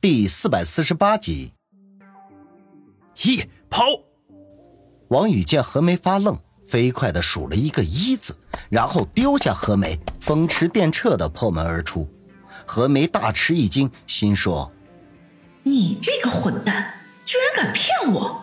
[0.00, 1.52] 第四百四十八集，
[3.22, 3.84] 一跑！
[5.08, 8.34] 王宇见何梅发愣，飞快的数了一个一字，
[8.70, 12.08] 然后丢下何梅，风驰电掣的破门而出。
[12.64, 14.72] 何梅大吃一惊，心说
[15.64, 16.94] ：“你这个混蛋，
[17.26, 18.42] 居然敢骗我！”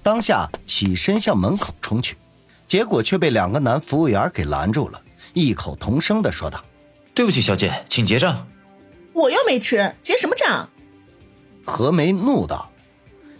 [0.00, 2.16] 当下起身向门口冲去，
[2.68, 5.02] 结果却被两个男服务员给拦住了，
[5.34, 6.64] 异口同声的说道
[7.12, 8.46] ：“对不起，小姐，请结账。”
[9.18, 10.68] 我又没吃，结什么账？
[11.64, 12.70] 何梅怒道。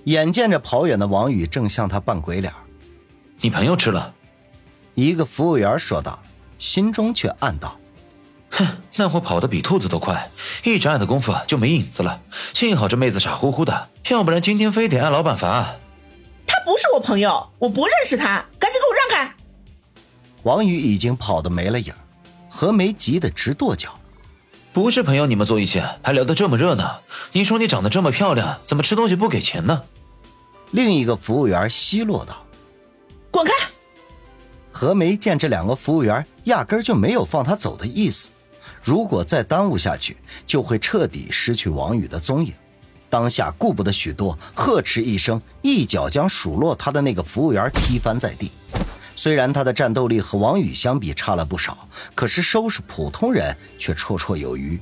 [0.04, 2.52] 眼见着跑远的王宇正向他扮鬼脸，
[3.40, 4.12] 你朋友吃了。
[4.94, 6.18] 一个服务员说道，
[6.58, 7.78] 心中却暗道：
[8.50, 8.66] 哼，
[8.96, 10.28] 那货跑得比兔子都快，
[10.64, 12.20] 一眨眼的功夫就没影子了。
[12.54, 15.76] 幸好这妹子傻乎乎的，要不然今天非得挨老板罚。
[16.46, 19.34] 他不是我朋友，我不认识他，赶紧给我让开！
[20.42, 21.92] 王宇已经跑得没了影
[22.48, 23.94] 何梅急得直跺脚。
[24.72, 27.00] 不是朋友，你们坐一起还聊得这么热闹。
[27.32, 29.82] 你说你长得这么漂亮，怎么吃东西不给钱呢？
[30.70, 32.44] 另一个服务员奚落道
[33.32, 33.52] ：“滚开！”
[34.70, 38.30] 何梅见这两个服务员压根就没有放他走的意思，
[38.82, 40.16] 如果再耽误下去，
[40.46, 42.52] 就会彻底失去王宇的踪影。
[43.10, 48.52] 当下顾不得许多，呵斥一声，一脚将数落他的那个服务员踢翻在地。
[49.18, 54.78] 虽然他的战斗力和王宇相比差了不少，可是收拾普通人却绰绰有余。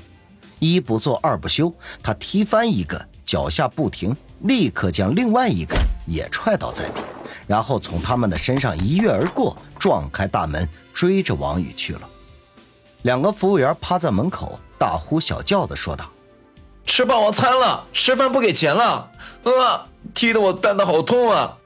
[0.59, 5.75] 一不做二不休，他踢翻一个，脚下不停，立刻将另外一个
[6.07, 7.01] 也踹倒在地，
[7.47, 12.03] 然后从他们的身上一跃而过，撞开大门，追着王宇去了。
[13.05, 16.05] 两个服务员趴在门口，大呼小叫的说道
[16.85, 19.11] ：“吃霸王餐了，吃饭不给钱了，
[19.45, 19.89] 啊！
[20.13, 21.57] 踢得我蛋蛋好痛啊！”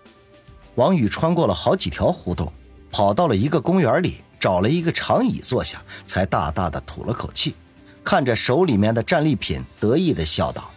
[0.77, 2.53] 王宇穿过了好几条胡同。
[2.91, 7.55] 跑到了一个公园里，找了一个长椅坐下，才大大的吐了口气，
[8.03, 10.71] 看着手里面的战利品，得意的笑道：“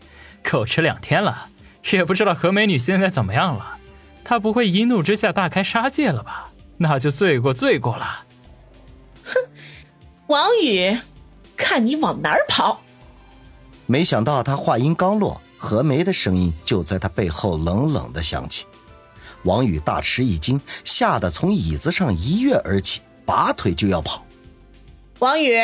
[0.48, 1.48] 狗吃两天了，
[1.90, 3.78] 也不知道何美女现在怎么样了。
[4.24, 6.50] 她不会一怒之下大开杀戒了吧？
[6.78, 8.24] 那就罪过罪过了。”
[9.24, 9.32] 哼，
[10.28, 10.98] 王宇，
[11.56, 12.80] 看你往哪儿跑！
[13.86, 18.66] 没想到他话音刚落，何梅的声音就在他背后冷冷的响起。
[19.44, 24.24] 王宇大吃一惊，吓得从椅子上一跃而起，拔腿就要跑。
[25.18, 25.56] 王宇，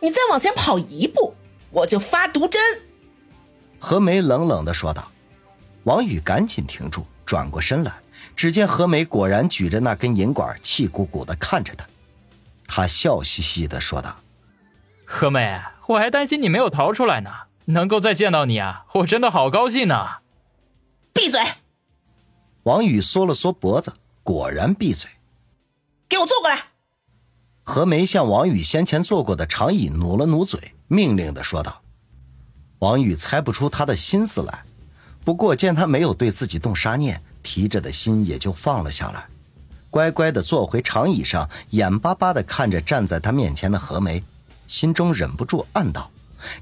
[0.00, 1.34] 你再往前跑一步，
[1.70, 2.60] 我就发毒针。
[3.78, 5.10] 何梅冷冷的说道。
[5.84, 7.92] 王宇赶紧停住，转过身来，
[8.34, 11.86] 只见何梅果然举着那根银管，气鼓鼓的看着他。
[12.66, 14.16] 他笑嘻嘻的说道
[15.04, 17.30] ：“何梅，我还担心你没有逃出来呢，
[17.66, 20.06] 能够再见到你啊，我真的好高兴呢。”
[21.12, 21.38] 闭嘴。
[22.64, 23.92] 王宇缩了缩脖子，
[24.22, 25.10] 果然闭嘴。
[26.08, 26.68] 给我坐过来。
[27.62, 31.82] 何梅向王宇先前坐过的长椅努了努嘴，命令的说道。
[32.78, 34.64] 王宇猜不出他的心思来，
[35.24, 39.26] 不过见他没有对自己动杀念，提着的心也就放了下来，
[39.90, 44.24] 乖乖的坐回长椅上，眼巴巴的看着站在他面前的何梅，
[44.66, 46.10] 心中忍不住暗道：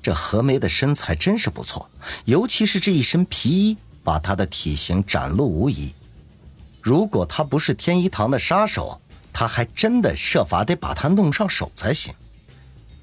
[0.02, 1.88] 这何梅的身材真是不错，
[2.24, 3.78] 尤其是这一身皮衣。
[4.04, 5.94] 把他的体型展露无遗。
[6.80, 9.00] 如果他不是天一堂的杀手，
[9.32, 12.12] 他还真的设法得把他弄上手才行。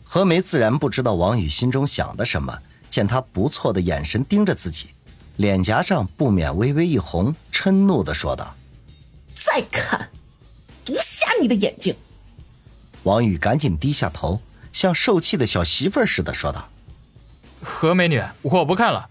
[0.03, 2.57] 何梅自然不知道王宇心中想的什么，
[2.89, 4.88] 见他不错的眼神盯着自己，
[5.38, 8.55] 脸颊上不免微微一红，嗔怒的说道
[9.33, 10.09] ：“再看，
[10.83, 11.95] 毒瞎你的眼睛！”
[13.03, 14.41] 王宇赶紧低下头，
[14.73, 16.67] 像受气的小媳妇似的说道
[17.63, 19.09] ：“何美女，我不看了。”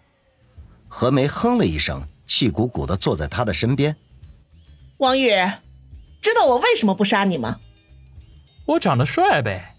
[0.88, 3.94] 何梅哼了一声，气鼓鼓的坐在他的身边。
[4.96, 5.30] 王宇，
[6.20, 7.60] 知道我为什么不杀你吗？
[8.66, 9.74] 我长得帅呗。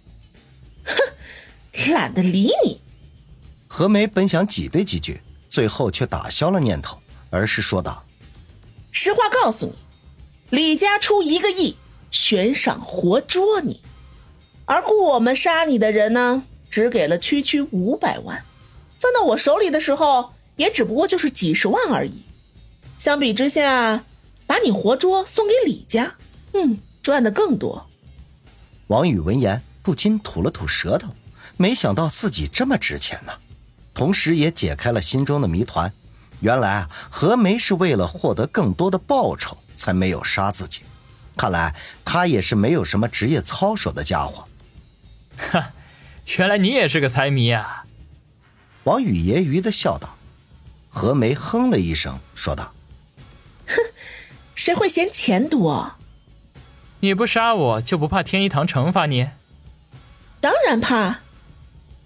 [0.86, 2.80] 哼， 懒得理你。
[3.68, 7.00] 何梅本想挤兑几句，最后却打消了念头，
[7.30, 8.06] 而是说道
[8.92, 9.75] ：“实话告诉你，
[10.50, 11.75] 李家出一个亿
[12.12, 13.81] 悬赏活捉你，
[14.66, 18.44] 而雇我们杀你的人呢，只给了区区五百万，
[19.00, 22.26] 分到我手里的时候。”也只不过就是几十万而已，
[22.98, 24.04] 相比之下，
[24.46, 26.16] 把你活捉送给李家，
[26.52, 27.90] 嗯，赚的更多。
[28.88, 31.16] 王宇闻言不禁吐了吐舌头，
[31.56, 33.32] 没想到自己这么值钱呢，
[33.94, 35.90] 同时也解开了心中的谜团。
[36.42, 40.82] 原来啊，何梅是为了获得更多的报酬才没有杀自己，
[41.38, 41.74] 看来
[42.04, 44.46] 他也是没有什么职业操守的家伙。
[45.38, 45.72] 哈，
[46.38, 47.86] 原来你也是个财迷啊！
[48.84, 50.18] 王宇揶揄的笑道。
[50.89, 52.74] 何梅哼了一声，说道
[53.68, 53.75] ：“哼，
[54.56, 55.94] 谁会嫌钱多？
[57.01, 59.30] 你不杀我就不怕天一堂惩罚你？
[60.41, 61.21] 当然怕。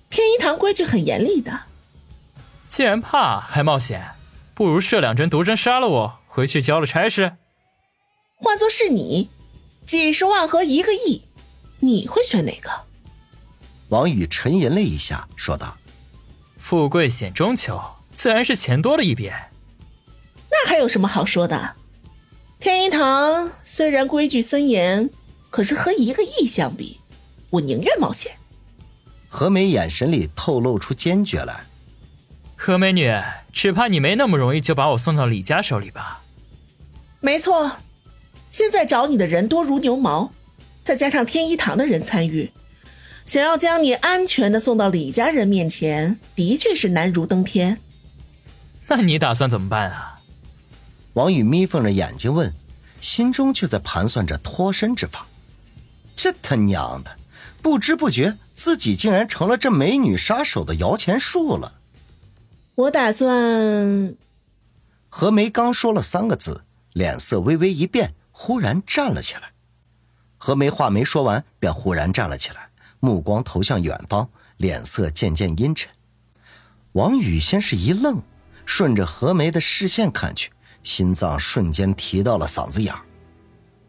[0.09, 1.61] 天一堂规矩很严厉的，
[2.69, 4.11] 既然怕还冒险，
[4.53, 7.37] 不如射两针毒针杀了我，回去交了差事。
[8.35, 9.31] 换作是你，
[9.87, 11.23] 几十万和一个亿，
[11.79, 12.69] 你会选哪个？
[13.89, 15.75] 王宇沉吟了一下，说道
[16.59, 17.81] ：“富贵险中求，
[18.15, 19.33] 自然是钱多了一点。
[20.51, 21.75] 那还有什么好说的？
[22.59, 25.09] 天一堂虽然规矩森严，
[25.49, 26.99] 可是和一个亿相比，
[27.49, 28.33] 我宁愿冒险。”
[29.27, 31.65] 何梅眼神里透露出坚决来。
[32.55, 33.11] 何美女，
[33.51, 36.21] 只怕你没那么容易就把我送到李家手里吧？
[37.19, 37.73] 没错。
[38.49, 40.31] 现在找你的人多如牛毛，
[40.83, 42.51] 再加上天一堂的人参与，
[43.25, 47.79] 想要将你安全的送到李家人面前，的确是难如登天。
[48.87, 50.19] 那你打算怎么办啊？
[51.13, 52.53] 王宇眯缝着眼睛问，
[52.99, 55.27] 心中却在盘算着脱身之法。
[56.15, 57.17] 这他娘的，
[57.61, 61.79] 不知不觉自己竟然成了这美女杀手的摇钱树了。
[62.75, 64.15] 我打算……
[65.09, 66.63] 何梅刚说了三个字，
[66.93, 68.15] 脸色微微一变。
[68.35, 69.51] 忽然站了起来，
[70.39, 74.27] 何梅话没说完，便忽然站了起来，目光投向远方，
[74.57, 75.91] 脸色渐渐阴沉。
[76.93, 78.23] 王宇先是一愣，
[78.65, 80.51] 顺着何梅的视线看去，
[80.83, 82.93] 心脏瞬间提到了嗓子眼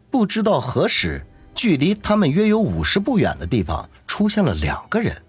[0.09, 5.21] 不知道何时，距离他们约有五十步远的地方出现了两个人，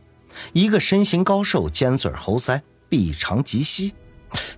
[0.53, 3.93] 一个身形高瘦，尖嘴猴腮，臂长及膝；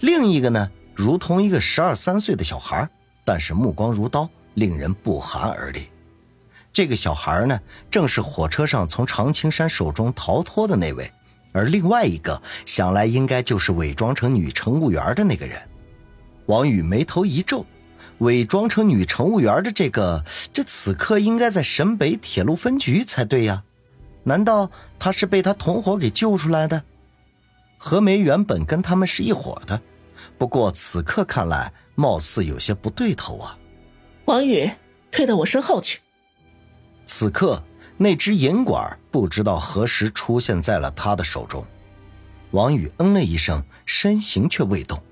[0.00, 2.88] 另一个呢，如同一个十二三岁的小孩，
[3.24, 4.28] 但是目光如刀。
[4.54, 5.88] 令人不寒而栗。
[6.72, 11.12] 这个小孩呢，正是火车上从常青山手中逃脱的那位，
[11.58, 15.60] 而另外一个，想来应该就是伪装成女乘务员的那个人。
[16.46, 17.66] 王宇眉头一皱，
[18.18, 23.64] 伪装成女乘务员的这个，这此刻应该在沈北铁路分局才对呀？
[24.22, 26.84] 难道他是被他同伙给救出来的？
[27.76, 29.80] 何梅原本跟他们是一伙的，
[30.36, 33.58] 不过此刻看来，貌似有些不对头啊。
[34.26, 34.70] 王宇，
[35.10, 36.00] 退到我身后去。
[37.04, 37.62] 此刻，
[38.00, 41.66] 那只银管不知道何时出现在了他的手中。
[42.52, 45.02] 王宇嗯了一声，身形却未动。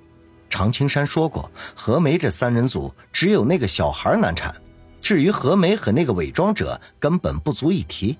[0.48, 4.54] 常青山说过，何梅这三人组只有那个小孩难缠，
[5.00, 8.16] 至于何梅和那个伪装者，根本不足一提。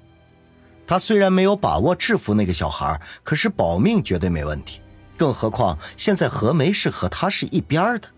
[0.85, 4.81] 他虽然没有把握制服那个小孩，可是保命绝对没问题。
[5.17, 8.09] 更何况现在何梅是和他是一边的。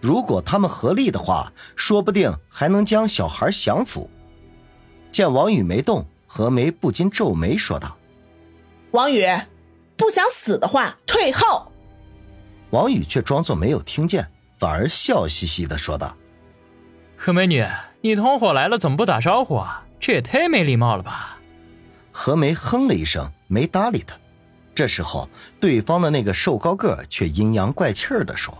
[0.00, 4.08] 如果他们合力的话，说不定还能将小孩降服。
[5.20, 7.94] 见王宇没动，何梅不禁皱眉说道
[8.92, 9.26] ：“王宇，
[9.94, 11.70] 不想死的话，退后。”
[12.72, 16.16] 王宇却装作没有听见，反而笑嘻嘻的说道
[17.18, 17.62] ：“何美女，
[18.00, 19.84] 你同伙来了，怎么不打招呼啊？
[20.00, 21.38] 这也太没礼貌了吧！”
[22.10, 24.16] 何梅哼了一声，没搭理他。
[24.74, 25.28] 这时候，
[25.60, 28.56] 对方的那个瘦高个却阴阳怪气的说。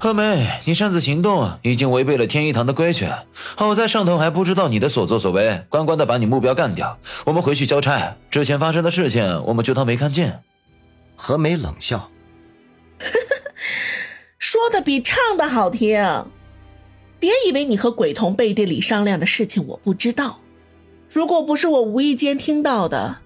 [0.00, 3.08] 何梅，你擅自行动已经违背了天一堂的规矩。
[3.56, 6.96] 好在上头还不知道你的所作所为，乖乖的把你目标干掉。
[7.26, 10.44] 我们回去交差，之前发生的事情我们就当没看见。
[11.16, 12.12] 何梅冷笑
[14.38, 16.00] ：“说的比唱的好听。
[17.18, 20.38] 别以为你和鬼童背地里商量的事情我不知道。
[21.10, 23.18] 如果不是我无意间听到的，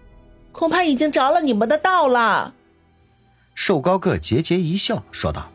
[0.53, 2.55] 恐怕已经着了你们的道了。”
[3.55, 5.52] 瘦高个桀桀一笑，说道。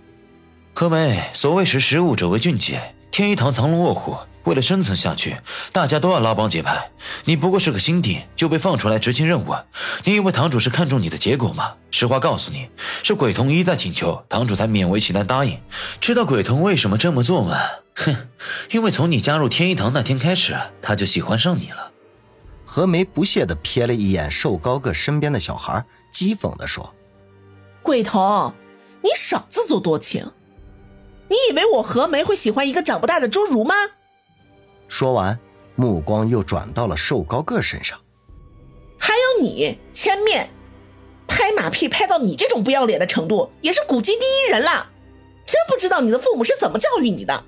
[0.79, 2.93] 何梅，所谓识时务者为俊杰。
[3.09, 5.35] 天一堂藏龙卧虎，为了生存下去，
[5.71, 6.91] 大家都要拉帮结派。
[7.25, 9.55] 你不过是个新弟，就被放出来执行任务。
[10.03, 11.73] 你以为堂主是看中你的结果吗？
[11.89, 12.69] 实话告诉你，
[13.01, 15.59] 是鬼童一再请求，堂主才勉为其难答应。
[15.99, 17.57] 知道鬼童为什么这么做吗？
[17.95, 18.15] 哼，
[18.69, 21.91] 因为从你加入天一堂那天开始，他就喜欢上你了。
[22.67, 26.93] 何梅不屑地瞥了一眼瘦高个身边的小孩，讥讽地说
[27.81, 28.53] ：“鬼童，
[29.01, 30.23] 你少自作多情。”
[31.29, 33.75] 你以为我何梅会喜欢一个长不大的侏儒吗？
[34.87, 35.37] 说完，
[35.75, 37.99] 目光又转到了瘦高个身上。
[38.97, 40.49] 还有你，千面，
[41.27, 44.89] 拍马屁拍到你这种不要脸的程度，也是古今第一人了。
[45.45, 47.43] 真不知道你的父母是怎么教育你的。